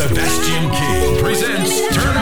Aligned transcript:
Sebastian 0.00 0.70
King 0.70 1.22
presents 1.22 1.94
Turn 1.94 2.19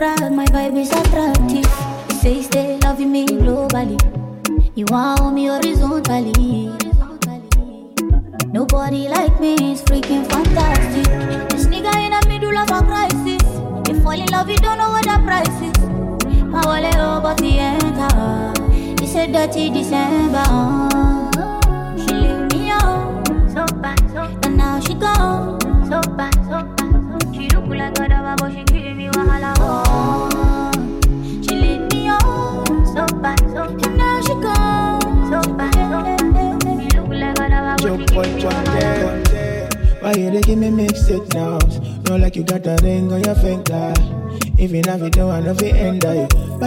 proud, 0.00 0.32
my 0.32 0.46
vibe 0.46 0.78
is 0.80 0.90
attractive. 0.90 1.68
Says 2.22 2.48
they 2.48 2.78
loving 2.78 3.12
me 3.12 3.26
globally. 3.26 4.00
You 4.74 4.86
want 4.88 5.29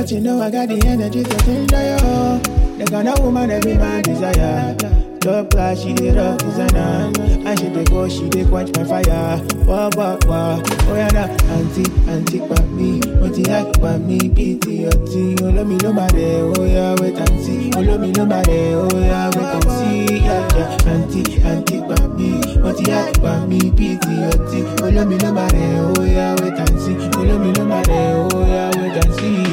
But 0.04 0.12
you 0.12 0.20
know 0.20 0.42
I 0.42 0.52
got 0.52 0.68
the 0.68 0.76
energy 0.86 1.24
to 1.24 1.38
change 1.46 1.72
that, 1.72 2.02
yo. 2.04 2.38
The 2.78 2.84
kind 2.92 3.08
of 3.08 3.20
woman 3.24 3.50
every 3.50 3.78
man 3.78 4.04
desire. 4.04 4.76
Top 5.22 5.50
class, 5.50 5.80
she 5.80 5.94
the 5.94 6.12
rock 6.12 6.40
designer. 6.44 7.08
And 7.48 7.58
she 7.58 7.70
dey 7.70 7.86
go, 7.86 8.10
she 8.10 8.28
dey 8.28 8.44
quench 8.44 8.76
my 8.76 8.84
fire. 8.84 9.40
Wah, 9.64 9.90
wah, 9.96 10.20
wah. 10.28 10.60
Oh, 10.92 10.96
yeah, 11.00 11.08
nah. 11.16 11.32
Auntie, 11.56 11.88
auntie, 12.12 12.44
pop 12.44 12.68
me. 12.76 13.00
What 13.24 13.38
you 13.40 13.48
like, 13.48 13.80
pop 13.80 14.02
me. 14.02 14.20
Pity, 14.28 14.92
auntie. 14.92 15.40
Oh, 15.40 15.56
let 15.56 15.68
me 15.68 15.78
know 15.78 15.94
my. 15.94 16.10
Oh, 16.12 16.66
yeah, 16.68 17.00
wait 17.00 17.16
and 17.16 17.40
see. 17.40 17.72
Oh, 17.72 17.80
let 17.80 18.02
me 18.02 18.12
know 18.12 18.26
my. 18.26 18.44
Oh, 18.44 18.92
yeah, 19.00 19.32
wait 19.32 19.56
and 19.56 19.72
see. 19.72 20.20
Yeah, 20.20 20.44
yeah. 20.52 20.92
Auntie, 20.92 21.40
auntie, 21.48 21.80
pop 21.80 22.12
me. 22.20 22.44
What 22.60 22.76
you 22.84 22.92
like, 22.92 23.22
pop 23.24 23.48
me. 23.48 23.72
Pity, 23.72 24.20
auntie. 24.20 24.68
Oh, 24.84 24.92
let 24.92 25.08
me 25.08 25.16
know 25.16 25.32
my. 25.32 25.48
Oh, 25.48 26.04
yeah, 26.04 26.36
wait 26.44 26.60
and 26.60 26.76
see. 26.82 27.00
Oh, 27.16 27.24
let 27.24 27.40
me 27.40 27.54
know 27.54 27.64
my. 27.64 27.82
Oh, 27.88 28.44
yeah, 28.44 28.68
wait 28.76 29.00
and 29.00 29.16
see. 29.16 29.53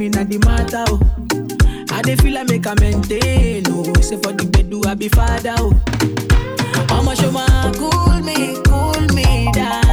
me 0.00 0.08
not 0.08 0.28
the 0.28 0.38
matter, 0.38 0.84
oh. 0.88 1.94
I 1.94 2.00
dey 2.02 2.16
feel 2.16 2.38
I 2.38 2.44
make 2.44 2.64
a 2.64 2.74
maintain, 2.80 3.64
oh. 3.68 3.92
Say 4.00 4.16
for 4.16 4.32
the 4.32 4.46
bed, 4.46 4.70
do 4.70 4.80
I 4.86 4.94
be 4.94 5.08
father, 5.10 5.54
oh. 5.58 5.78
I'ma 6.90 7.12
show 7.14 7.30
my 7.30 7.46
cool 7.76 8.20
me, 8.24 8.56
cool 8.64 9.14
me 9.14 9.50
down. 9.52 9.89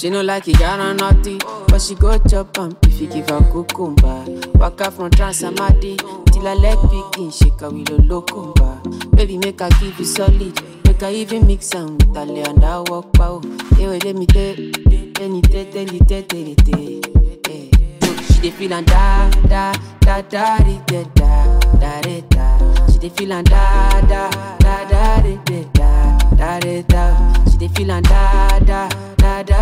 She 0.00 0.08
no 0.08 0.22
like 0.22 0.48
it, 0.48 0.58
got 0.58 0.80
on 0.80 0.96
naughty. 0.96 1.36
But 1.68 1.82
she 1.82 1.94
go 1.94 2.16
chop 2.26 2.56
am 2.58 2.74
if 2.84 2.98
you 3.02 3.06
give 3.06 3.28
her 3.28 3.40
cucumber. 3.52 4.24
Waka 4.54 4.90
from 4.90 5.10
Transamadi 5.10 5.98
till 6.32 6.40
her 6.42 6.54
leg 6.54 6.78
begin 6.88 7.30
shake 7.30 7.60
her 7.60 7.68
with 7.68 7.90
a 7.90 7.98
locumba. 8.00 8.80
Baby, 9.14 9.36
make 9.36 9.60
her 9.60 9.68
give 9.78 9.98
you 9.98 10.06
solid. 10.06 10.58
Make 10.86 11.02
her 11.02 11.10
even 11.10 11.46
mix 11.46 11.74
am 11.74 11.98
with 11.98 12.16
her 12.16 12.24
lay 12.24 12.40
and 12.44 12.62
her 12.64 12.82
walk 12.84 13.12
pow. 13.12 13.42
Hey, 13.76 13.88
wait, 13.88 14.02
let 14.06 14.16
me 14.16 14.24
tell, 14.24 14.54
any 15.20 15.42
te, 15.42 15.64
tell 15.70 15.86
you, 15.86 16.00
te, 16.00 16.22
tell 16.22 16.40
you, 16.40 16.54
te. 16.54 17.02
Hey. 17.46 17.70
She 18.32 18.40
dey 18.40 18.50
feel 18.52 18.72
and 18.72 18.86
da 18.86 19.28
da 19.50 19.72
da 20.00 20.22
da 20.22 20.56
da 20.56 20.78
da 20.86 21.60
da 21.78 22.00
da 22.00 22.20
da. 22.30 22.86
She 22.90 22.98
dey 23.00 23.08
feel 23.10 23.32
and 23.34 23.46
da 23.50 24.00
da 24.08 24.30
da 24.60 24.84
da 24.88 25.20
da 25.20 26.18
da 26.38 26.58
da 26.58 26.82
da. 26.88 27.44
She 27.50 27.58
dey 27.58 27.68
feel 27.68 27.90
and 27.90 28.06
da 28.06 28.58
da 28.60 28.88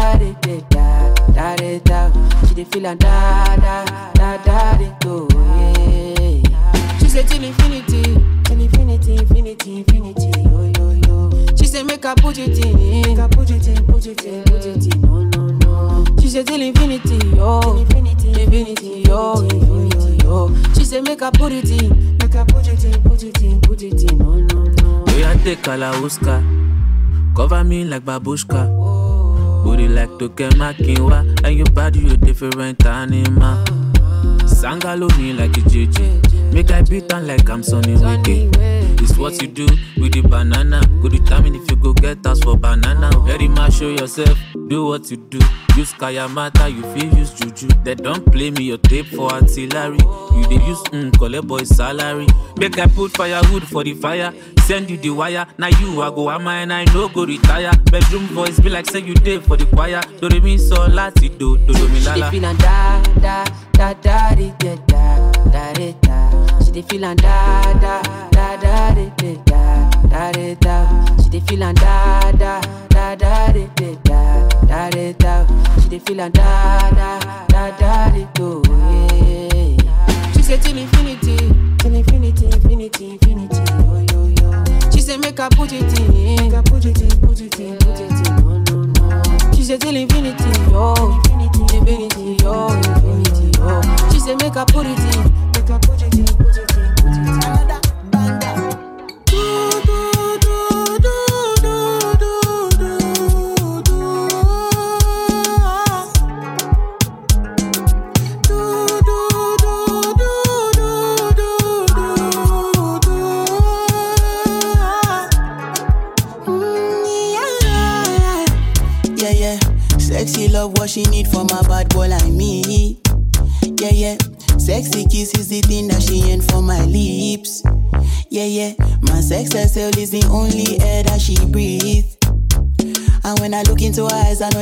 da 0.09 0.17
da 0.17 0.61
da 0.71 1.15
da 1.35 1.57
da 1.57 1.57
da 1.57 1.79
da. 2.11 2.47
She 2.49 2.55
dey 2.55 2.65
feel 2.65 2.87
and 2.87 3.00
da 3.00 3.57
da 3.57 3.85
da 4.15 4.37
da 4.45 4.77
di, 4.79 4.91
go. 5.03 5.29
She 7.00 7.09
say 7.09 7.23
till 7.25 7.43
infinity, 7.45 8.03
till 8.45 8.61
infinity, 8.61 9.17
infinity, 9.17 9.77
infinity, 9.79 10.31
yo 10.43 10.73
yo 10.79 10.91
yo. 11.07 11.57
She 11.57 11.67
say 11.67 11.83
make 11.83 12.05
I 12.05 12.15
put 12.15 12.38
it 12.38 12.65
in, 12.65 13.03
make 13.03 13.19
I 13.19 13.29
put 13.29 13.50
it 13.50 13.67
in, 13.69 13.87
put 13.87 14.07
it 14.07 14.25
in, 14.25 14.45
put 14.45 14.65
it 14.65 14.95
in, 14.95 15.00
no 15.03 15.25
no 15.25 15.47
no. 15.47 16.05
She 16.21 16.29
say 16.29 16.43
till 16.43 16.61
infinity, 16.62 17.19
yo, 17.37 17.61
infinity, 17.79 18.29
infinity, 18.43 19.03
yo, 19.07 19.41
infinity, 19.43 20.25
yo. 20.25 20.55
She 20.75 20.85
say 20.85 21.00
make 21.00 21.23
I 21.23 21.31
put 21.31 21.53
it 21.53 21.71
in, 21.71 22.17
make 22.19 22.35
I 22.35 22.45
put 22.45 22.67
it 22.69 22.85
in, 22.85 23.03
put 23.03 23.23
it 23.23 23.43
in, 23.43 23.61
put 23.61 23.83
it 23.83 24.11
in, 24.11 24.19
no 24.19 24.37
no 24.37 24.65
no. 24.65 25.05
We 25.15 25.23
are 25.25 25.35
take 25.35 25.59
Kalauska. 25.62 26.43
Cover 27.37 27.62
me 27.62 27.85
like 27.85 28.03
babushka. 28.05 28.67
Booty 29.65 29.88
like 29.88 30.11
Toke 30.19 30.49
Makinwa. 30.57 31.45
And 31.45 31.57
your 31.57 31.67
body, 31.71 32.00
you 32.00 32.17
different 32.17 32.85
animal. 32.87 33.65
Sangalo 34.47 35.09
me 35.19 35.33
like 35.33 35.57
a 35.57 35.61
JJ. 35.61 36.53
Make 36.53 36.71
I 36.71 36.83
beat 36.83 37.12
on 37.12 37.27
like 37.27 37.49
I'm 37.49 37.62
Sonny 37.62 37.95
Wike. 37.95 38.50
It's 39.00 39.17
what 39.17 39.41
you 39.41 39.49
do 39.49 39.67
with 39.99 40.12
the 40.15 40.23
banana. 40.23 40.81
Go 41.03 41.09
determine 41.09 41.55
if 41.55 41.71
you 41.71 41.77
go 41.77 41.93
get 41.93 42.27
us 42.27 42.41
for 42.41 42.57
banana. 42.57 43.11
Very 43.27 43.49
much 43.49 43.75
show 43.75 43.91
yourself. 43.91 44.37
Do 44.69 44.87
what 44.87 45.11
you 45.11 45.17
do. 45.19 45.38
Use 45.77 45.93
Kayamata, 45.95 46.75
you 46.75 46.83
feel 46.95 47.17
use 47.19 47.33
Juju. 47.35 47.69
They 47.85 47.95
don't 47.95 48.25
play 48.33 48.50
me 48.50 48.65
your 48.65 48.79
tape 48.79 49.07
for 49.07 49.31
artillery. 49.33 49.99
You 49.99 50.47
they 50.49 50.65
use 50.67 50.83
mm, 50.91 51.17
collect 51.19 51.47
boy 51.47 51.62
salary. 51.65 52.27
Make 52.57 52.79
I 52.79 52.87
put 52.87 53.12
firewood 53.17 53.62
for 53.69 53.85
the 53.85 53.95
fire. 53.95 54.33
Send 54.69 54.91
you 54.91 54.99
the 54.99 55.09
wire. 55.09 55.47
Now 55.57 55.69
you 55.81 56.03
I 56.03 56.11
go 56.11 56.31
am 56.31 56.47
and 56.47 56.71
I 56.71 56.85
no 56.93 57.09
go 57.09 57.25
retire. 57.25 57.71
Bedroom 57.91 58.27
voice 58.27 58.61
be 58.61 58.69
like 58.69 58.85
say 58.91 59.01
you 59.01 59.15
did 59.15 59.43
for 59.45 59.57
the 59.57 59.65
choir. 59.65 60.03
Do 60.21 60.29
re 60.29 60.41
mi 60.41 60.59
so 60.59 60.77
lati 60.89 61.31
do 61.39 61.57
do 61.57 61.73
do 61.73 61.89
mi 61.89 61.99
She 62.01 62.05
dey 62.05 62.21
lala. 62.21 62.31
feel 62.31 62.43
da 62.43 63.03
da 63.19 63.45
da 63.73 63.95
da 63.95 64.35
da 64.35 64.45
da 64.59 64.77
da 64.87 65.73
da 65.73 65.93
da. 66.03 66.65
She 66.65 66.71
dey 66.73 66.83
feel 66.83 67.01
da 67.01 67.15
da 67.15 68.03
da 68.31 68.57
da 68.61 68.95
di, 68.95 69.11
da 69.47 69.91
da 70.11 70.33
da 70.33 70.55
da. 70.61 71.17
She 71.23 71.31
dey 71.31 71.41
feel 71.41 71.61
da 71.61 71.73
da 71.73 72.61
da 72.91 73.15
da 73.17 73.53
di, 73.53 73.67
da 74.05 74.49
da 74.69 74.91
da 74.91 75.13
da. 75.13 75.81
She 75.81 75.89
dey 75.89 75.99
feel 76.01 76.17
da 76.19 76.29
da 76.29 77.19
da 77.49 77.71
da 77.81 78.11
dey 78.11 78.29
go. 78.37 78.63
Yeah. 78.69 80.33
She 80.35 80.43
say 80.43 80.59
till 80.59 80.77
infinity, 80.77 81.37
till 81.79 81.95
infinity, 81.95 82.47
infinity, 82.47 83.11
infinity. 83.13 83.58
Make 85.29 85.41
I 85.41 85.49
put 85.51 85.73
it 85.73 86.01
in, 86.01 86.37
make 86.37 86.55
I 86.55 86.63
put 86.63 86.87
it 86.87 87.03
in, 87.03 87.21
put 87.21 87.39
it 87.41 87.61
in, 87.61 87.77
put 87.77 88.01
it 88.01 88.11
in. 88.11 88.37
No 88.41 88.59
no 88.65 88.85
no. 88.85 89.53
She 89.53 89.63
say 89.63 89.77
till 89.77 89.95
infinity, 89.95 90.45
yo, 90.71 90.95
infinity, 90.95 91.77
infinity, 91.77 92.43
yo, 92.43 92.69
infinity, 92.73 93.59
yo. 93.59 93.83
She 94.11 94.21
say 94.21 94.37
make 94.37 94.57
I 94.57 94.65
put 94.65 94.87
it 94.87 94.99
in, 94.99 95.25
make 95.53 95.71
put 95.71 95.79
put 95.79 96.01
it 96.01 96.15
in, 96.15 96.38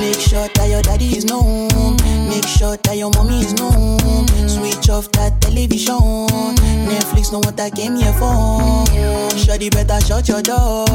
Make 0.00 0.20
sure 0.20 0.48
that 0.48 0.68
your 0.68 0.82
daddy 0.82 1.16
is 1.16 1.24
known. 1.24 1.96
Make 2.28 2.46
sure 2.46 2.76
that 2.76 2.96
your 2.96 3.10
mommy 3.10 3.40
is 3.40 3.54
known. 3.54 3.98
Switch 4.48 4.88
off 4.88 5.10
that 5.12 5.40
television. 5.40 6.28
Netflix 6.88 7.32
know 7.32 7.38
what 7.40 7.58
I 7.60 7.70
came 7.70 7.96
here 7.96 8.12
for. 8.14 8.86
Shorty 9.36 9.70
better 9.70 10.00
shut 10.00 10.28
your 10.28 10.42
door. 10.42 10.86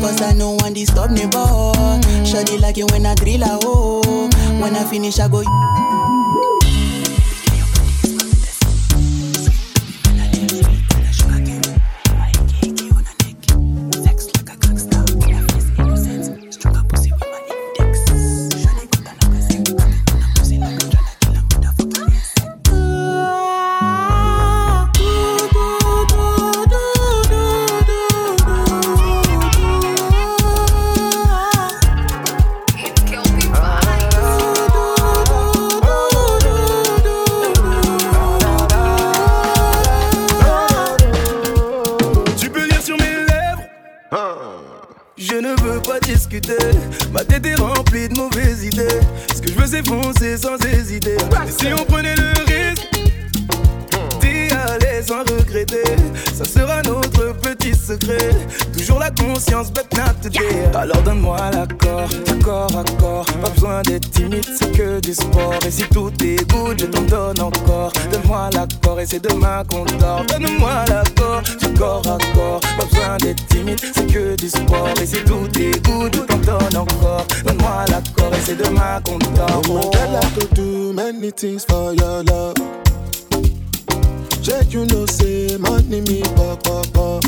Cause 0.00 0.22
I 0.22 0.32
know 0.32 0.52
one 0.60 0.74
disturb 0.74 1.10
me 1.10 1.26
boy. 1.26 2.00
Shorty 2.24 2.58
like 2.58 2.78
it 2.78 2.90
when 2.90 3.06
I 3.06 3.14
drill 3.14 3.42
a 3.42 3.58
hole. 3.62 4.02
Oh. 4.06 4.30
When 4.60 4.76
I 4.76 4.84
finish, 4.84 5.18
I 5.18 5.28
go. 5.28 5.42
Corps 62.50 62.76
à 62.76 62.82
Pas 63.42 63.50
besoin 63.50 63.82
d'être 63.82 64.10
timide, 64.10 64.44
c'est 64.58 64.72
que 64.72 65.00
du 65.00 65.14
sport. 65.14 65.54
Et 65.66 65.70
si 65.70 65.84
tout 65.84 66.12
est 66.22 66.50
good, 66.50 66.78
je 66.80 66.86
t'en 66.86 67.02
donne 67.02 67.40
encore. 67.40 67.92
Donne-moi 68.10 68.50
l'accord 68.52 68.98
et 68.98 69.06
c'est 69.06 69.22
demain 69.22 69.62
qu'on 69.68 69.84
dort. 69.84 70.24
Donne-moi 70.26 70.84
l'accord, 70.88 71.42
du 71.60 71.68
corps 71.78 72.06
à 72.06 72.18
corps. 72.34 72.60
Pas 72.76 72.84
besoin 72.84 73.16
d'être 73.18 73.46
timide, 73.46 73.80
c'est 73.94 74.06
que 74.06 74.36
du 74.36 74.48
sport. 74.48 74.94
Et 75.00 75.06
si 75.06 75.18
tout 75.24 75.48
est 75.60 75.84
good, 75.86 76.12
je 76.14 76.22
t'en 76.22 76.38
donne 76.38 76.76
encore. 76.76 77.24
Donne-moi 77.44 77.84
l'accord 77.88 78.32
et 78.34 78.42
c'est 78.44 78.56
demain 78.56 79.00
qu'on 79.04 79.18
dort. 79.18 79.62
Oh 79.68 79.90
my 79.94 80.16
I 80.16 80.30
could 80.34 80.52
do 80.54 80.92
many 80.92 81.30
things 81.30 81.64
for 81.64 81.94
your 81.94 82.24
love. 82.24 82.56
Check, 84.42 84.72
you 84.72 84.86
know, 84.86 85.06
say 85.06 85.56
money 85.58 86.00
me 86.00 86.22
pop 86.34 86.62
pop 86.64 86.86
pop. 86.92 87.24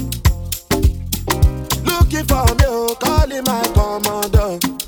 Looking 1.85 2.27
for 2.27 2.47
me, 2.57 2.65
oh, 2.67 2.97
calling 2.99 3.45
my 3.45 3.63
commander. 3.75 4.82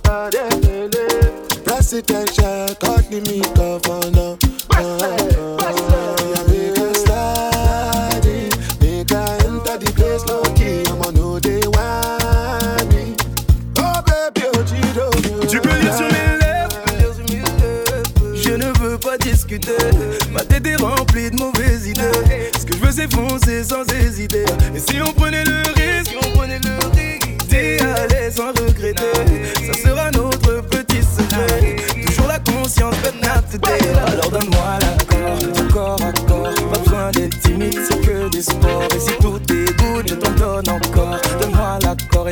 Presidential, 1.87 2.75
me 3.11 3.43
governor. 3.55 4.39
Uh, 4.71 4.81
a 4.81 6.45
make 8.81 9.13
I 9.13 9.37
enter 9.45 9.77
the 9.77 9.93
place 9.95 10.25
low 10.25 10.43
key. 10.57 10.81
Me. 12.89 13.15
Oh 13.77 14.01
baby, 14.07 14.47
oh 14.55 14.65
Chido, 14.65 15.11
Tu 15.47 15.61
peux 15.61 15.77
lire 15.79 15.95
sur 15.95 16.07
mes 16.07 16.39
lèvres 16.41 16.81
Je 18.35 18.53
ne 18.55 18.73
veux 18.79 18.97
pas 18.97 19.19
discuter 19.19 19.77
Ma 20.33 20.41
tête 20.43 20.67
est 20.67 20.77
remplie 20.77 21.31
de 21.31 21.37
mauvaises 21.37 21.87
idées 21.87 22.51
Ce 22.59 22.65
que 22.65 22.73
je 22.73 22.81
veux 22.81 22.93
c'est 22.93 23.13
foncer 23.13 23.63
sans 23.63 23.85
hésiter 23.93 24.47
Et 24.75 24.79
si 24.79 25.03
on 25.03 25.13
prenait 25.13 25.45
le 25.45 25.61
risque 25.77 26.17
D'y 27.51 27.79
aller 27.79 28.31
sans 28.31 28.53
regretter 28.53 29.13
Ça 29.67 29.75
sera 29.75 30.11
notre 30.13 30.63
petit 30.63 30.84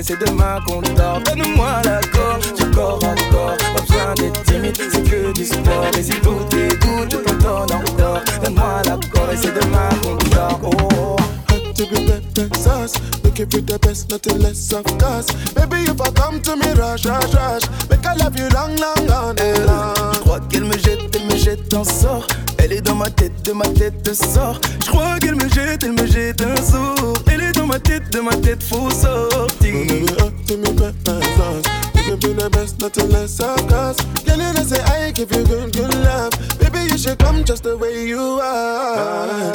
et 0.02 0.04
c'est 0.04 0.26
demain 0.26 0.58
qu'on 0.66 0.80
dort 0.80 1.20
Donne-moi 1.24 1.82
l'accord 1.84 2.38
du 2.56 2.70
corps 2.70 3.00
à 3.04 3.14
corps 3.32 3.56
Pas 3.74 3.80
besoin 3.80 4.14
d'être 4.14 4.42
timide 4.44 4.76
c'est 4.76 5.02
que 5.02 5.32
du 5.32 5.44
sport 5.44 5.86
Et 5.98 6.02
si 6.02 6.12
tout 6.20 6.30
good 6.30 7.10
je 7.10 7.16
t'en 7.18 7.66
donne 7.66 7.72
encore 7.72 8.20
Donne-moi 8.42 8.82
l'accord 8.84 9.32
et 9.32 9.36
c'est 9.36 9.54
demain 9.54 9.88
qu'on 10.02 10.16
dort 10.34 10.60
oh. 10.64 11.16
Hot 11.50 11.74
to 11.74 11.86
be 11.86 12.06
pepper 12.06 12.48
sauce. 12.58 12.94
Looking 13.24 13.48
for 13.50 13.60
the 13.60 13.78
best, 13.80 14.10
nothing 14.10 14.38
less 14.38 14.72
of 14.72 14.84
course. 14.98 15.26
Baby, 15.54 15.90
if 15.90 16.00
I 16.00 16.10
come 16.12 16.40
to 16.42 16.56
me, 16.56 16.72
rush, 16.72 17.04
rush, 17.04 17.34
rush. 17.34 17.62
Make 17.90 18.06
I 18.06 18.14
love 18.14 18.36
you 18.38 18.48
long, 18.50 18.74
long, 18.76 19.06
long, 19.06 19.34
long. 19.66 20.12
je 20.14 20.18
crois 20.20 20.40
qu'elle 20.48 20.64
me 20.64 20.78
jette, 20.78 21.14
elle 21.14 21.26
me 21.26 21.36
jette 21.36 21.74
un 21.74 21.84
sort. 21.84 22.26
Elle 22.58 22.72
est 22.72 22.80
dans 22.80 22.94
ma 22.94 23.10
tête, 23.10 23.42
de 23.42 23.52
ma 23.52 23.66
tête 23.66 24.14
sort. 24.14 24.58
Je 24.84 24.90
crois 24.90 25.18
qu'elle 25.18 25.36
me 25.36 25.48
jette, 25.48 25.82
elle 25.82 25.92
me 25.92 26.06
jette 26.06 26.42
un 26.42 26.56
sort. 26.56 27.14
de 28.12 28.20
ma 28.20 28.32
tête 28.36 28.62
fou 28.62 28.90
sorti. 28.90 29.72
to 30.46 30.56
me 30.58 30.70
better 30.74 31.20
thoughts. 31.34 31.68
you 31.94 32.10
you 32.10 32.16
be 32.16 32.32
the 32.34 32.50
best, 32.50 32.78
nothing 32.78 33.10
less 33.10 33.40
of 33.40 33.72
us. 33.72 33.96
Girl, 34.24 34.36
you 34.36 34.52
know 34.52 34.62
say 34.62 34.82
I 34.82 35.12
give 35.12 35.32
you 35.32 35.44
good, 35.44 35.72
good 35.72 35.94
love. 36.04 36.32
Baby, 36.58 36.92
you 36.92 36.98
should 36.98 37.18
come 37.18 37.42
just 37.44 37.62
the 37.62 37.76
way 37.76 38.04
you 38.06 38.38
are. 38.42 39.51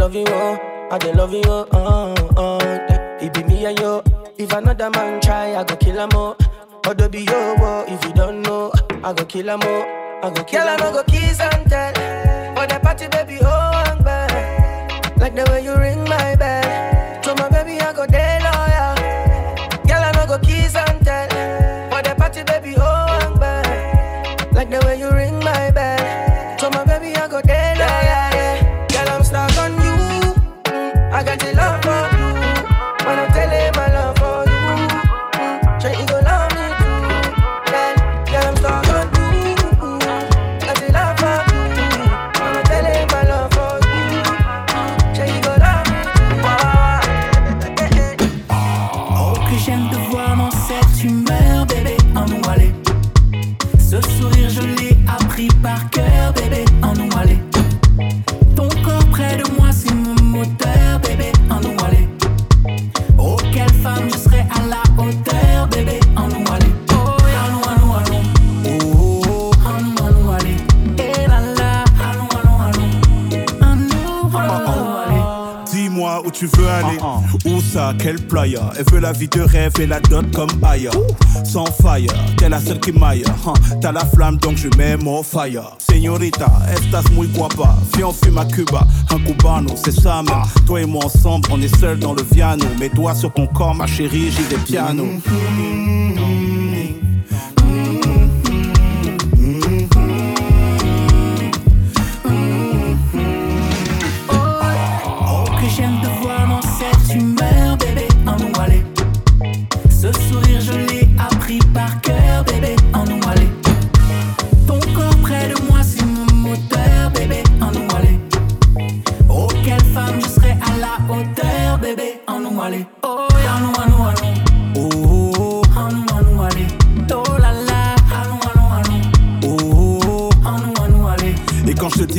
love 0.00 0.14
you, 0.14 0.24
oh, 0.28 0.88
I 0.90 0.98
dey 0.98 1.12
love 1.12 1.32
you, 1.32 1.42
oh, 1.46 1.66
oh, 1.72 2.14
oh. 2.36 2.58
It 3.20 3.34
be 3.34 3.42
me 3.44 3.64
and 3.66 3.78
you. 3.78 4.02
If 4.38 4.52
another 4.52 4.90
man 4.90 5.20
try, 5.20 5.54
I 5.56 5.64
go 5.64 5.76
kill 5.76 5.98
him, 5.98 6.10
oh. 6.14 6.36
Although 6.86 7.08
be 7.08 7.20
your 7.20 7.34
oh, 7.60 7.84
if 7.86 8.02
you 8.04 8.12
don't 8.12 8.42
know, 8.42 8.72
I 9.04 9.12
go 9.12 9.24
kill 9.24 9.48
him, 9.48 9.60
oh, 9.62 10.20
I 10.22 10.30
go 10.30 10.42
kill 10.44 10.60
him. 10.62 10.66
Girl, 10.66 10.68
I 10.68 10.76
no 10.76 10.92
go 10.92 11.02
kiss 11.04 11.40
and 11.40 11.68
tell, 11.70 12.54
but 12.54 12.68
the 12.70 12.80
party 12.80 13.08
baby, 13.08 13.38
oh, 13.42 13.46
I'm 13.46 14.02
bad. 14.02 15.18
Like 15.18 15.34
the 15.34 15.44
way 15.50 15.62
you 15.64 15.76
ring 15.76 16.04
Hein, 77.02 77.22
hein. 77.24 77.38
Où 77.44 77.60
ça, 77.60 77.94
quelle 77.98 78.20
playa 78.26 78.70
Elle 78.78 78.84
veut 78.92 79.00
la 79.00 79.12
vie 79.12 79.28
de 79.28 79.40
rêve 79.40 79.72
et 79.80 79.86
la 79.86 80.00
dot 80.00 80.24
comme 80.34 80.50
ailleurs. 80.62 80.94
Sans 81.44 81.66
fire, 81.66 82.12
t'es 82.36 82.48
la 82.48 82.60
seule 82.60 82.80
qui 82.80 82.92
maille. 82.92 83.24
Hein, 83.46 83.52
t'as 83.80 83.92
la 83.92 84.04
flamme 84.04 84.38
donc 84.38 84.56
je 84.56 84.68
mets 84.76 84.96
mon 84.96 85.22
fire. 85.22 85.76
Señorita, 85.78 86.50
estás 86.72 87.10
muy 87.12 87.28
guapa. 87.28 87.76
Viens, 87.96 88.08
on 88.08 88.12
fume 88.12 88.38
à 88.38 88.44
Cuba. 88.44 88.86
Un 89.10 89.18
cubano, 89.18 89.74
c'est 89.76 89.92
ça, 89.92 90.22
même. 90.22 90.42
Toi 90.66 90.82
et 90.82 90.86
moi 90.86 91.04
ensemble, 91.04 91.48
on 91.50 91.60
est 91.60 91.74
seuls 91.76 91.98
dans 91.98 92.14
le 92.14 92.22
piano. 92.22 92.64
Mets-toi 92.78 93.14
sur 93.14 93.32
ton 93.32 93.46
corps, 93.46 93.74
ma 93.74 93.86
chérie, 93.86 94.30
j'ai 94.30 94.56
des 94.56 94.62
pianos. 94.62 95.04
Mm-hmm. 95.04 96.29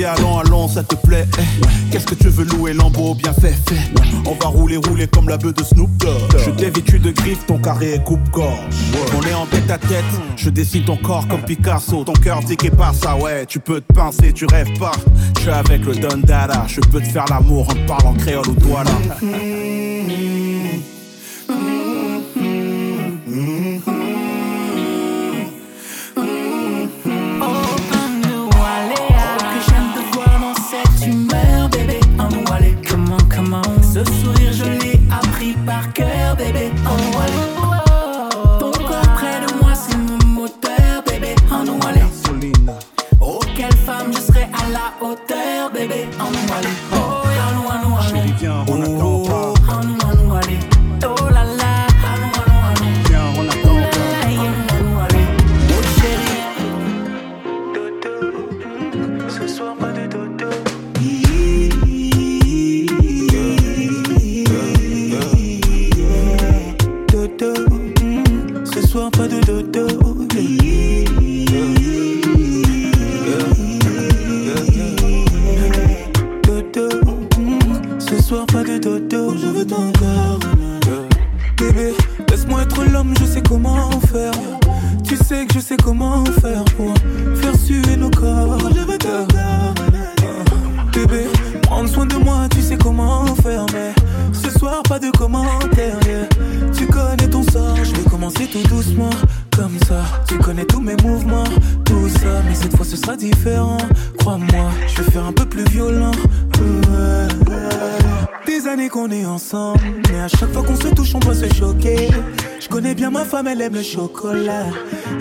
allons, 0.05 0.39
allons, 0.39 0.67
ça 0.67 0.83
te 0.83 0.95
plaît. 0.95 1.27
Eh. 1.37 1.91
Qu'est-ce 1.91 2.05
que 2.05 2.15
tu 2.15 2.29
veux 2.29 2.45
louer, 2.45 2.73
l'ambeau? 2.73 3.15
Bien 3.15 3.33
fait, 3.33 3.55
fait. 3.67 3.91
On 4.25 4.35
va 4.35 4.47
rouler, 4.47 4.77
rouler 4.77 5.07
comme 5.07 5.29
la 5.29 5.37
bœuf 5.37 5.53
de 5.53 5.63
Snoop 5.63 5.89
Dogg. 5.97 6.37
Je 6.45 6.51
t'ai 6.51 6.69
vêtu 6.69 6.99
de 6.99 7.11
griffes, 7.11 7.45
ton 7.45 7.57
carré 7.57 7.93
est 7.93 8.03
coupe-gorge. 8.03 8.75
On 9.17 9.21
est 9.27 9.33
en 9.33 9.45
tête 9.45 9.69
à 9.69 9.77
tête, 9.77 10.05
je 10.35 10.49
dessine 10.49 10.85
ton 10.85 10.97
corps 10.97 11.27
comme 11.27 11.41
Picasso. 11.41 12.03
Ton 12.03 12.13
cœur 12.13 12.41
dit 12.41 12.55
qu'il 12.55 12.71
part, 12.71 12.95
ça 12.95 13.15
ouais, 13.15 13.45
tu 13.45 13.59
peux 13.59 13.81
te 13.81 13.93
pincer, 13.93 14.31
tu 14.33 14.45
rêves 14.45 14.77
pas. 14.79 14.93
Je 15.35 15.41
suis 15.41 15.49
avec 15.49 15.85
le 15.85 15.95
Dondara. 15.95 16.65
Je 16.67 16.79
peux 16.81 17.01
te 17.01 17.07
faire 17.07 17.25
l'amour 17.29 17.67
en 17.69 17.87
parlant 17.87 18.13
créole 18.13 18.47
ou 18.47 18.53
douala. 18.53 18.91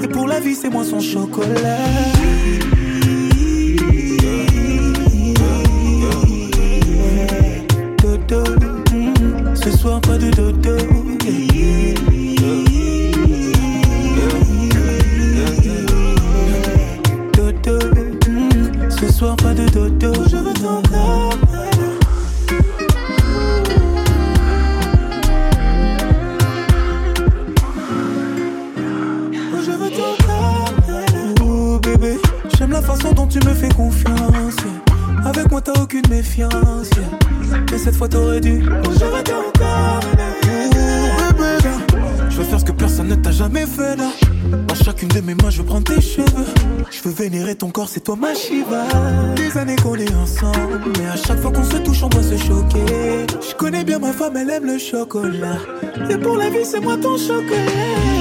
Et 0.02 0.08
pour 0.08 0.26
la 0.28 0.40
vie, 0.40 0.54
c'est 0.54 0.68
moi 0.68 0.84
son 0.84 1.00
chocolat. 1.00 1.78
mm, 8.92 9.54
Ce 9.54 9.70
soir, 9.70 10.00
pas 10.00 10.18
de 10.18 10.30
dodo. 10.30 10.49
Je 42.30 42.36
veux 42.36 42.44
faire 42.44 42.60
ce 42.60 42.64
que 42.64 42.72
personne 42.72 43.08
ne 43.08 43.14
t'a 43.14 43.30
jamais 43.30 43.66
fait 43.66 43.96
là. 43.96 44.10
Dans 44.66 44.74
chacune 44.74 45.08
de 45.08 45.20
mes 45.20 45.34
mains, 45.34 45.50
je 45.50 45.58
veux 45.58 45.66
prendre 45.66 45.84
tes 45.84 46.00
cheveux. 46.00 46.46
Je 46.90 47.02
veux 47.02 47.14
vénérer 47.14 47.54
ton 47.56 47.68
corps, 47.68 47.90
c'est 47.90 48.00
toi 48.00 48.16
ma 48.16 48.34
Shiva. 48.34 48.84
Des 49.36 49.58
années 49.58 49.76
qu'on 49.76 49.96
est 49.96 50.14
ensemble, 50.14 50.80
mais 50.98 51.08
à 51.08 51.16
chaque 51.16 51.40
fois 51.40 51.52
qu'on 51.52 51.64
se 51.64 51.76
touche, 51.76 52.02
on 52.02 52.08
doit 52.08 52.22
se 52.22 52.38
choquer. 52.38 53.26
Je 53.46 53.54
connais 53.54 53.84
bien 53.84 53.98
ma 53.98 54.12
femme, 54.12 54.34
elle 54.36 54.48
aime 54.48 54.64
le 54.64 54.78
chocolat. 54.78 55.58
Et 56.08 56.16
pour 56.16 56.36
la 56.36 56.48
vie, 56.48 56.64
c'est 56.64 56.80
moi 56.80 56.96
ton 56.96 57.18
chocolat. 57.18 58.19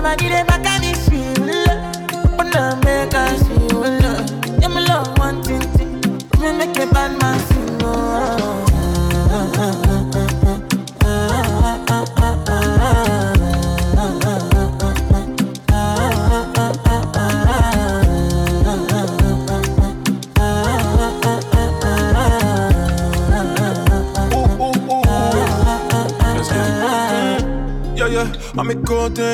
Abadile 0.00 0.44
bakani 0.48 0.89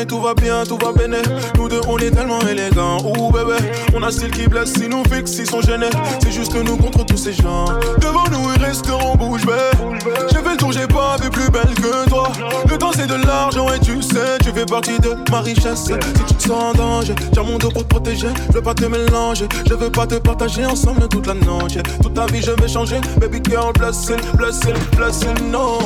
tout 0.05 0.21
va 0.21 0.35
bien, 0.35 0.65
tout 0.65 0.79
va 0.79 0.93
bien. 0.93 1.23
Nous 1.57 1.69
deux, 1.69 1.81
on 1.89 1.97
est 1.99 2.11
tellement 2.11 2.41
élégants. 2.41 2.99
Ouh, 3.05 3.31
bébé, 3.31 3.57
on 3.95 4.03
a 4.03 4.11
style 4.11 4.31
qui 4.31 4.47
blesse, 4.47 4.75
si 4.75 4.89
nous 4.89 5.03
fixe, 5.05 5.37
ils 5.39 5.47
sont 5.47 5.61
gênés. 5.61 5.91
C'est 6.23 6.33
juste 6.33 6.55
nous 6.55 6.77
contre 6.77 7.05
tous 7.07 7.17
ces 7.17 7.33
gens. 7.33 7.65
Devant 8.01 8.25
nous, 8.31 8.53
ils 8.55 8.63
resteront 8.63 9.17
bouche 9.17 9.47
bée. 9.47 9.53
J'ai 10.31 10.39
fait 10.39 10.51
le 10.51 10.57
tour, 10.57 10.73
j'ai 10.73 10.87
pas 10.87 11.17
vu 11.23 11.31
plus 11.31 11.51
belle 11.51 11.75
que 11.75 12.09
toi. 12.09 12.31
Le 12.69 12.77
temps, 12.77 12.93
c'est 12.95 13.07
de 13.07 13.15
l'argent, 13.27 13.67
et 13.73 13.79
tu 13.79 14.03
sais, 14.03 14.39
tu 14.43 14.51
fais 14.51 14.67
partie 14.67 14.99
de 14.99 15.15
ma 15.31 15.41
richesse. 15.41 15.85
Si 15.85 15.93
tu 16.27 16.35
te 16.35 16.43
sens 16.43 16.51
en 16.51 16.73
danger, 16.73 17.15
tiens 17.33 17.45
mon 17.45 17.59
dos 17.59 17.71
pour 17.71 17.83
te 17.83 17.89
protéger. 17.89 18.29
Je 18.49 18.55
veux 18.55 18.63
pas 18.63 18.75
te 18.75 18.85
mélanger, 18.85 19.47
je 19.69 19.75
veux 19.75 19.91
pas 19.91 20.07
te 20.07 20.17
partager 20.17 20.67
ensemble 20.67 21.09
toute 21.09 21.27
la 21.27 21.35
noche. 21.35 21.79
Toute 22.03 22.15
ta 22.15 22.27
vie, 22.27 22.43
je 22.43 22.51
vais 22.51 22.69
changer. 22.69 23.01
Baby 23.21 23.41
girl, 23.49 23.73
blessing, 23.73 24.21
blessing, 24.35 24.75
blessing, 24.97 25.51
no. 25.51 25.79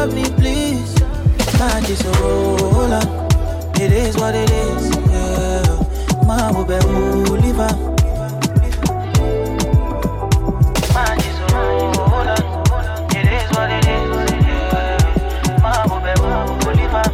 Disturb 0.00 0.14
me, 0.14 0.24
please. 0.36 0.94
Man, 1.58 1.84
just 1.84 2.04
roll 2.20 2.92
on. 2.92 3.06
It 3.80 3.92
is 3.92 4.16
what 4.16 4.34
it 4.34 4.50
is, 4.50 4.90
yeah. 5.10 5.62
Man, 6.26 6.54
will 6.54 6.64
be 6.64 6.74
who 6.86 7.36
live. 7.36 7.56
Man, 10.94 11.18
just 11.18 11.52
roll 11.52 12.00
on. 12.00 12.28
It 13.14 13.26
is 13.26 13.50
what 13.56 13.70
it 13.70 13.86
is, 13.86 14.30
yeah. 14.46 14.98
Man, 15.62 15.88
will 15.90 16.00
be 16.00 16.12
who 16.20 16.26
live 16.72 16.94
on. 16.94 17.08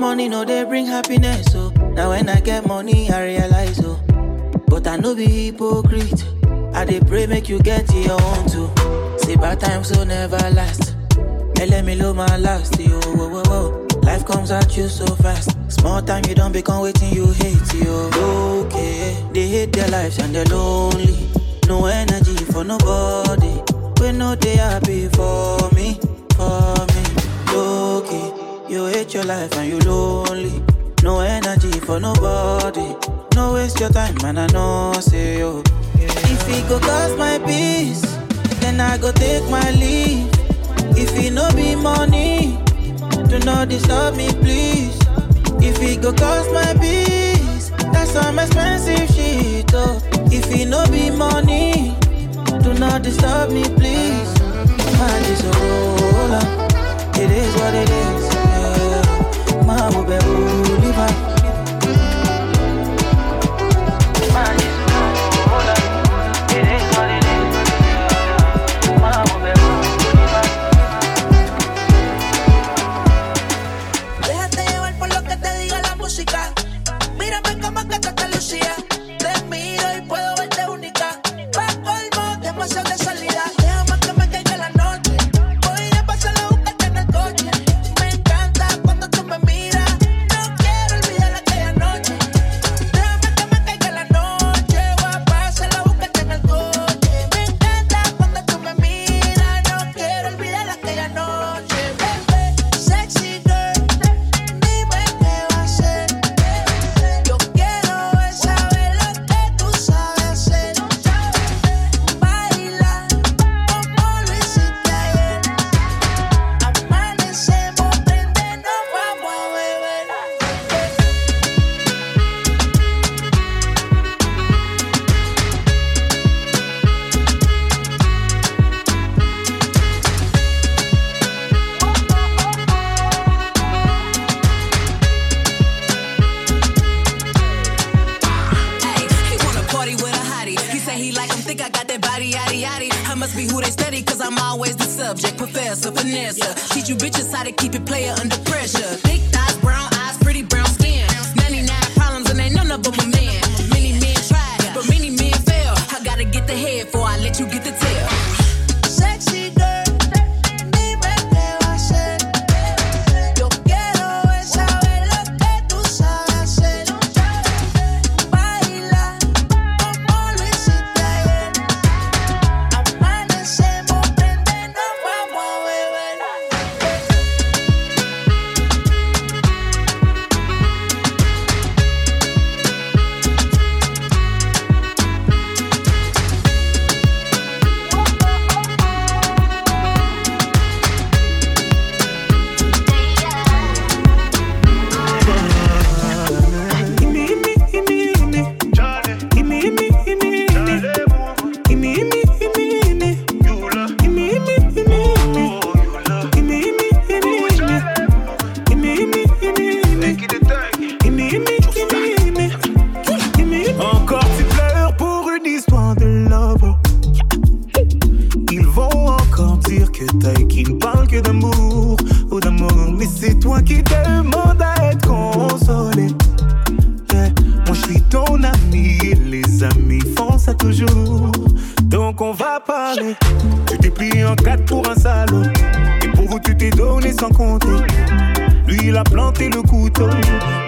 Money 0.00 0.28
no 0.28 0.44
they 0.44 0.64
bring 0.64 0.86
happiness, 0.86 1.52
so 1.52 1.70
now 1.94 2.10
when 2.10 2.28
I 2.28 2.40
get 2.40 2.66
money 2.66 3.10
I 3.10 3.24
realize, 3.24 3.80
oh. 3.84 4.00
But 4.66 4.86
I 4.86 4.96
no 4.96 5.14
be 5.14 5.26
hypocrite. 5.26 6.37
I 6.78 6.84
dey 6.84 7.00
pray 7.00 7.26
make 7.26 7.48
you 7.48 7.58
get 7.60 7.92
your 7.92 8.20
own 8.22 8.48
too. 8.48 8.70
See 9.18 9.36
bad 9.36 9.60
times 9.60 9.90
will 9.96 10.04
never 10.06 10.38
last. 10.50 10.94
Hey, 11.56 11.66
let 11.66 11.84
me 11.84 11.96
low 11.96 12.14
my 12.14 12.36
last, 12.36 12.78
yo, 12.78 13.00
whoa, 13.00 13.28
whoa, 13.28 13.42
whoa. 13.50 13.86
Life 14.02 14.24
comes 14.26 14.50
at 14.52 14.76
you 14.76 14.88
so 14.88 15.06
fast. 15.16 15.50
Small 15.70 16.00
time 16.02 16.22
you 16.28 16.34
don't 16.34 16.52
become 16.52 16.80
waiting 16.82 17.12
you 17.12 17.26
hate 17.32 17.74
you. 17.74 18.10
Okay, 18.66 19.16
they 19.32 19.46
hate 19.48 19.72
their 19.72 19.88
lives 19.88 20.18
and 20.18 20.32
they're 20.34 20.44
lonely. 20.46 21.28
No 21.66 21.86
energy 21.86 22.36
for 22.52 22.62
nobody. 22.64 23.54
We 24.00 24.12
know 24.12 24.36
they 24.36 24.56
happy 24.56 25.08
for 25.08 25.58
me, 25.74 25.98
for 26.36 26.74
me. 26.94 27.04
Okay, 27.52 28.32
you 28.72 28.86
hate 28.86 29.12
your 29.14 29.24
life 29.24 29.52
and 29.56 29.68
you 29.68 29.78
lonely. 29.80 30.62
No 31.02 31.20
energy 31.20 31.72
for 31.80 31.98
nobody. 31.98 32.94
No 33.34 33.54
waste 33.54 33.80
your 33.80 33.90
time, 33.90 34.14
man. 34.22 34.38
I 34.38 34.46
know, 34.48 34.92
say 35.00 35.40
yo. 35.40 35.62
If 36.30 36.48
it 36.48 36.68
go 36.68 36.78
cost 36.78 37.16
my 37.16 37.38
peace, 37.46 38.02
then 38.60 38.80
I 38.80 38.98
go 38.98 39.12
take 39.12 39.44
my 39.50 39.70
leave. 39.72 40.28
If 40.96 41.12
it 41.16 41.32
no 41.32 41.48
be 41.54 41.74
money, 41.74 42.58
do 43.28 43.38
not 43.40 43.68
disturb 43.68 44.16
me, 44.16 44.28
please. 44.32 44.96
If 45.60 45.80
it 45.82 46.02
go 46.02 46.12
cost 46.12 46.50
my 46.52 46.74
peace, 46.80 47.70
that's 47.92 48.12
some 48.12 48.38
expensive 48.38 49.08
shit, 49.14 49.70
oh. 49.74 50.00
If 50.30 50.50
it 50.50 50.66
no 50.66 50.84
be 50.90 51.10
money, 51.10 51.96
do 52.62 52.74
not 52.74 53.02
disturb 53.02 53.50
me, 53.50 53.64
please. 53.76 54.07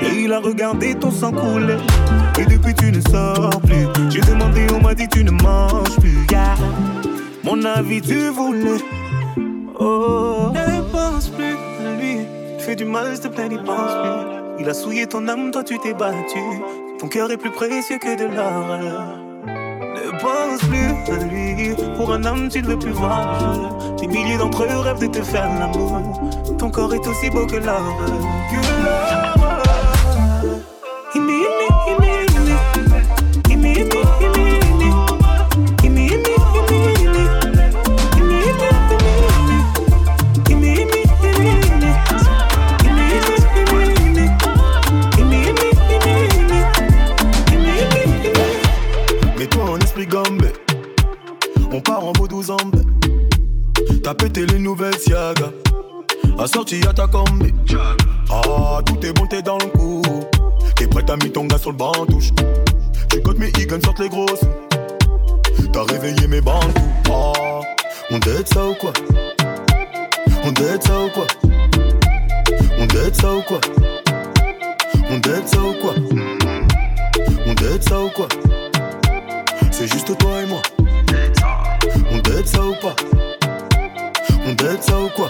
Et 0.03 0.22
il 0.22 0.33
a 0.33 0.40
regardé 0.40 0.94
ton 0.94 1.11
sang 1.11 1.33
couler. 1.33 1.76
Et 2.38 2.46
depuis 2.46 2.74
tu 2.74 2.90
ne 2.90 3.00
sors 3.00 3.61
plus. 3.61 3.87
J'ai 4.11 4.20
demandé, 4.20 4.66
on 4.74 4.81
m'a 4.81 4.94
dit 4.94 5.09
tu 5.09 5.24
ne 5.24 5.31
manges 5.31 5.96
plus. 6.00 6.26
Mon 7.44 7.64
avis 7.64 8.00
tu 8.00 8.29
voulais. 8.29 8.81
Oh. 9.79 10.53
Ne 10.53 10.83
pense 10.92 11.29
plus 11.29 11.55
à 11.55 12.00
lui. 12.00 12.18
Fais 12.59 12.76
du 12.76 12.85
mal, 12.85 13.14
s'il 13.14 13.20
te 13.22 13.29
plaît, 13.29 13.48
n'y 13.48 13.59
pense 13.59 13.92
plus. 14.03 14.61
Il 14.61 14.68
a 14.68 14.74
souillé 14.74 15.07
ton 15.07 15.26
âme, 15.29 15.50
toi 15.50 15.64
tu 15.64 15.79
t'es 15.79 15.94
battu. 15.94 16.38
Ton 16.98 17.09
cœur 17.09 17.31
est 17.31 17.38
plus 17.38 17.50
précieux 17.50 17.98
que 17.98 18.16
de 18.16 18.24
l'or. 18.35 19.29
Ne 20.12 20.18
pense 20.18 20.60
plus 20.68 21.12
à 21.12 21.18
lui. 21.24 21.74
Pour 21.96 22.12
un 22.12 22.24
homme, 22.24 22.48
tu 22.48 22.60
ne 22.62 22.68
veux 22.68 22.78
plus 22.78 22.90
voir. 22.90 23.96
Des 23.96 24.08
milliers 24.08 24.38
d'entre 24.38 24.64
eux 24.64 24.78
rêvent 24.80 24.98
de 24.98 25.06
te 25.06 25.22
faire 25.22 25.48
l'amour. 25.58 26.00
Ton 26.58 26.70
corps 26.70 26.92
est 26.94 27.06
aussi 27.06 27.30
beau 27.30 27.46
que 27.46 27.56
l'or. 27.56 27.96
Que 28.50 28.56
l'or. 28.84 29.59
T'as 54.10 54.24
pété 54.24 54.44
les 54.44 54.58
nouvelles 54.58 54.98
Siaga. 54.98 55.52
Assorti 56.36 56.80
à 56.88 56.92
ta 56.92 57.06
combi. 57.06 57.54
Ah, 58.28 58.80
tout 58.84 59.06
est 59.06 59.12
bon, 59.12 59.24
t'es 59.28 59.40
dans 59.40 59.56
le 59.58 59.66
coup. 59.66 60.02
T'es 60.74 60.88
prêt 60.88 61.08
à 61.08 61.14
mis 61.14 61.30
ton 61.30 61.44
gars 61.44 61.58
sur 61.58 61.70
le 61.70 61.76
banc 61.76 61.92
touche. 62.08 62.30
Tu 63.08 63.22
cotes 63.22 63.38
mes 63.38 63.50
higgins, 63.50 63.78
sortent 63.84 64.00
les 64.00 64.08
grosses. 64.08 64.40
T'as 65.72 65.84
réveillé 65.84 66.26
mes 66.26 66.40
bandes. 66.40 66.76
Ah, 67.08 67.60
on 68.10 68.18
date 68.18 68.52
ça 68.52 68.66
ou 68.66 68.74
quoi? 68.74 68.92
On 70.42 70.50
date 70.50 70.82
ça 70.82 71.04
ou 71.04 71.10
quoi? 71.10 71.26
On 72.80 72.86
date 72.86 73.14
ça 73.14 73.32
ou 73.32 73.42
quoi? 73.42 73.60
On 75.08 75.18
date 75.18 75.48
ça 75.48 75.60
ou 75.60 75.74
quoi? 75.80 75.94
On 77.46 77.54
date 77.54 77.88
ça 77.88 78.00
ou 78.00 78.10
quoi? 78.10 78.26
C'est 79.70 79.86
juste 79.86 80.18
toi 80.18 80.42
et 80.42 80.46
moi. 80.46 80.62
On 82.10 82.18
date 82.18 82.48
ça 82.48 82.60
ou 82.64 82.74
pas? 82.82 82.96
On 84.46 84.55
date 84.55 84.83
ça 84.83 85.00
ou 85.00 85.09
quoi? 85.14 85.29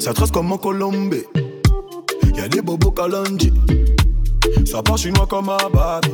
Ça 0.00 0.12
trace 0.12 0.30
comme 0.30 0.52
en 0.52 0.58
Colombie. 0.58 1.24
Y'a 2.34 2.48
des 2.48 2.62
bobos 2.62 2.90
Kalonji. 2.92 3.52
Ça 4.64 4.82
part 4.82 4.98
chinois 4.98 5.26
comme 5.26 5.48
à 5.48 5.58
Barbie. 5.72 6.10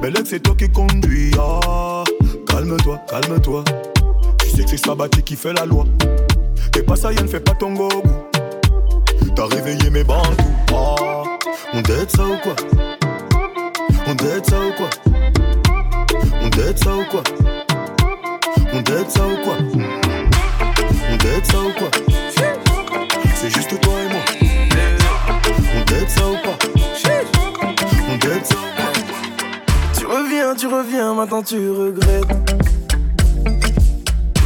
Belle 0.00 0.14
c'est 0.24 0.40
toi 0.40 0.54
qui 0.56 0.70
conduis. 0.70 1.32
Ah, 1.38 2.04
calme-toi, 2.46 2.98
calme-toi. 3.08 3.64
Tu 4.38 4.50
sais 4.50 4.64
que 4.64 4.70
c'est 4.70 4.84
Sabati 4.84 5.22
qui 5.22 5.36
fait 5.36 5.52
la 5.52 5.64
loi. 5.64 5.84
T'es 6.72 6.82
pas 6.82 6.96
ça, 6.96 7.10
ne 7.12 7.26
fais 7.26 7.40
pas 7.40 7.54
ton 7.54 7.72
gogo. 7.72 8.02
T'as 9.34 9.46
réveillé 9.46 9.90
mes 9.90 10.04
bandous. 10.04 10.36
Ah, 10.72 11.22
on 11.72 11.80
date 11.82 12.10
ça 12.10 12.24
ou 12.24 12.36
quoi? 12.42 12.56
On 14.06 14.14
date 14.14 14.50
ça 14.50 14.56
ou 14.60 14.72
quoi? 14.76 14.90
On 16.42 16.48
date 16.48 16.78
ça 16.78 16.96
ou 16.96 17.04
quoi? 17.10 17.22
On 18.72 18.80
date 18.82 19.10
ça 19.10 19.22
ou 19.26 19.36
quoi? 19.44 20.11
On 21.22 21.28
date 21.28 21.46
ça 21.46 21.58
ou 21.58 21.72
quoi 21.78 21.90
C'est 23.36 23.50
juste 23.50 23.80
toi 23.80 23.92
et 24.04 24.12
moi. 24.12 24.20
On 25.76 25.84
date 25.84 26.10
ça 26.10 26.28
ou 26.28 26.34
pas 26.42 26.58
On 28.08 28.16
date 28.16 28.44
ça 28.44 28.54
ou 28.56 28.76
pas 28.76 28.92
Tu 29.96 30.04
reviens, 30.06 30.54
tu 30.56 30.66
reviens, 30.66 31.14
maintenant 31.14 31.42
tu 31.42 31.70
regrettes. 31.70 32.26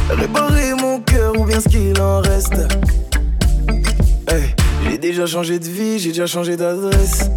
Réparer 0.09 0.73
mon 0.75 0.99
cœur 0.99 1.39
ou 1.39 1.45
bien 1.45 1.59
ce 1.59 1.67
qu'il 1.67 1.99
en 1.99 2.21
reste. 2.21 2.53
Hey, 4.29 4.53
j'ai 4.87 4.97
déjà 4.99 5.25
changé 5.25 5.57
de 5.57 5.67
vie, 5.67 5.97
j'ai 5.97 6.09
déjà 6.09 6.27
changé 6.27 6.57
d'adresse. 6.57 7.31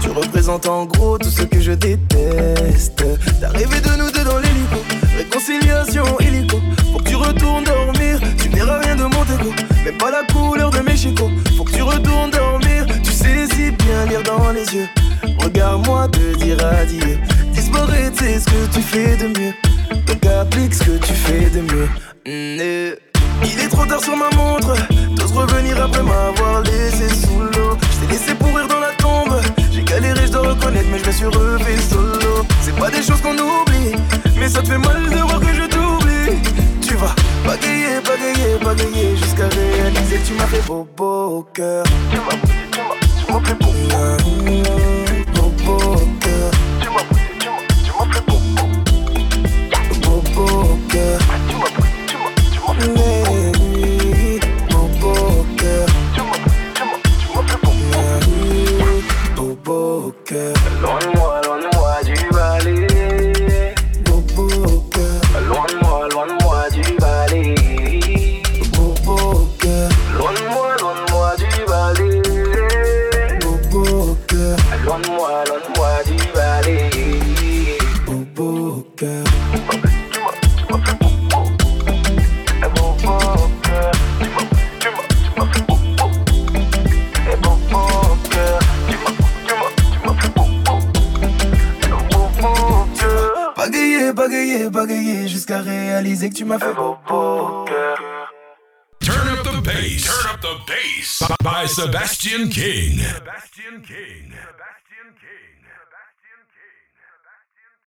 Tu 0.00 0.08
représentes 0.10 0.66
en 0.66 0.86
gros 0.86 1.18
tout 1.18 1.30
ce 1.30 1.42
que 1.42 1.60
je 1.60 1.72
déteste. 1.72 3.04
T'as 3.40 3.48
rêvé 3.50 3.80
de 3.80 3.98
nous 3.98 4.10
deux 4.10 4.24
dans 4.24 4.38
l'hélico, 4.38 4.78
réconciliation 5.16 6.18
illico. 6.20 6.56
Retournes 7.18 7.64
dormir, 7.64 8.20
tu 8.40 8.48
verras 8.48 8.78
rien 8.78 8.96
de 8.96 9.02
mon 9.02 9.24
déco. 9.24 9.52
Mais 9.84 9.92
pas 9.92 10.10
la 10.10 10.22
couleur 10.32 10.70
de 10.70 10.80
mes 10.80 10.96
chicots. 10.96 11.30
Faut 11.56 11.64
que 11.64 11.72
tu 11.72 11.82
retournes 11.82 12.30
dormir, 12.30 12.86
tu 13.02 13.10
sais 13.10 13.46
si 13.50 13.70
bien 13.72 14.06
lire 14.08 14.22
dans 14.22 14.50
les 14.52 14.64
yeux. 14.74 14.88
Regarde-moi 15.38 16.08
te 16.08 16.36
dire 16.36 16.58
adieu. 16.64 17.18
Disparaître, 17.52 18.16
c'est 18.18 18.40
ce 18.40 18.46
que 18.46 18.72
tu 18.72 18.80
fais 18.80 19.16
de 19.16 19.28
mieux. 19.38 19.52
Donc 20.06 20.24
applique 20.26 20.74
ce 20.74 20.84
que 20.84 20.98
tu 20.98 21.12
fais 21.12 21.50
de 21.50 21.60
mieux. 21.60 21.88
Mm, 22.26 22.60
eh. 22.60 22.94
Il 23.44 23.60
est 23.60 23.68
trop 23.68 23.84
tard 23.84 24.02
sur 24.02 24.16
ma 24.16 24.30
montre. 24.36 24.74
T'oses 25.16 25.32
revenir 25.32 25.82
après 25.82 26.02
m'avoir 26.02 26.62
laissé 26.62 27.08
sous 27.08 27.40
l'eau. 27.40 27.76
Je 27.92 28.06
t'ai 28.06 28.12
laissé 28.12 28.34
pourrir 28.34 28.66
dans 28.68 28.80
la 28.80 28.92
tombe. 28.98 29.40
J'ai 29.70 29.82
galéré, 29.82 30.26
je 30.26 30.32
dois 30.32 30.48
reconnaître, 30.48 30.88
mais 30.90 30.98
je 30.98 31.06
me 31.06 31.12
suis 31.12 31.26
refait 31.26 31.78
solo. 31.90 32.44
C'est 32.62 32.76
pas 32.76 32.90
des 32.90 33.02
choses 33.02 33.20
qu'on 33.20 33.34
oublie, 33.34 33.94
mais 34.38 34.48
ça 34.48 34.62
te 34.62 34.68
fait 34.68 34.78
mal 34.78 35.08
de 35.08 35.16
voir 35.16 35.40
que 35.40 35.54
je 35.54 35.62
t'oublie. 35.66 35.87
Tu 36.88 36.94
vas 36.94 37.14
bagayer, 37.44 38.00
bagayer, 38.00 38.56
bagayer 38.64 39.14
jusqu'à 39.14 39.46
réaliser 39.48 40.20
tu 40.24 40.32
m'as 40.32 40.46
fait 40.46 40.66
bobo 40.66 41.38
au 41.38 41.42
cœur. 41.42 41.84
Tu 42.10 42.16
m'as 42.16 42.32
tu 42.72 42.80
m'as, 42.80 42.96
tu 43.18 43.30
m'as 43.30 43.40
fait 43.44 43.58
bobo. 43.60 43.74
Bobo 45.34 45.74
au 45.92 46.17